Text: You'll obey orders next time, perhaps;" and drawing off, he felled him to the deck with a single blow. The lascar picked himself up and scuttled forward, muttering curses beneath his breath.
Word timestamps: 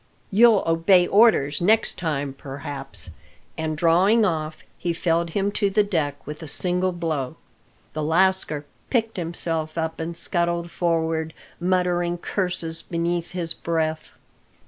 You'll 0.31 0.63
obey 0.65 1.05
orders 1.05 1.61
next 1.61 1.99
time, 1.99 2.33
perhaps;" 2.33 3.11
and 3.55 3.77
drawing 3.77 4.25
off, 4.25 4.63
he 4.79 4.93
felled 4.93 5.29
him 5.37 5.51
to 5.51 5.69
the 5.69 5.83
deck 5.83 6.25
with 6.25 6.41
a 6.41 6.47
single 6.47 6.91
blow. 6.91 7.35
The 7.93 8.01
lascar 8.01 8.65
picked 8.89 9.17
himself 9.17 9.77
up 9.77 9.99
and 9.99 10.17
scuttled 10.17 10.71
forward, 10.71 11.35
muttering 11.59 12.17
curses 12.17 12.81
beneath 12.81 13.33
his 13.33 13.53
breath. 13.53 14.13